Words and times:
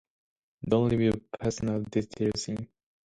don't 0.67 0.89
leave 0.89 1.01
your 1.01 1.13
personal 1.39 1.79
details 1.83 2.47
in 2.47 2.67